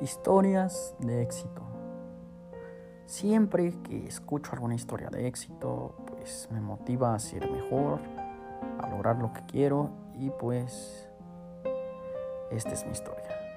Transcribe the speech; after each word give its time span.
Historias 0.00 0.94
de 0.98 1.22
éxito. 1.22 1.62
Siempre 3.06 3.72
que 3.82 4.06
escucho 4.06 4.52
alguna 4.52 4.74
historia 4.74 5.08
de 5.08 5.26
éxito, 5.26 5.94
pues 6.06 6.48
me 6.50 6.60
motiva 6.60 7.14
a 7.14 7.18
ser 7.18 7.50
mejor, 7.50 8.00
a 8.80 8.88
lograr 8.88 9.18
lo 9.18 9.32
que 9.32 9.42
quiero 9.46 9.90
y 10.14 10.30
pues 10.30 11.08
esta 12.50 12.72
es 12.72 12.84
mi 12.84 12.92
historia. 12.92 13.53